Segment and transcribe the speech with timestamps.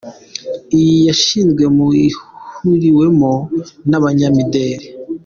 [0.77, 3.31] Iyi yashinzwe mu, ihuriwemo
[3.89, 4.87] n’abanyamideli.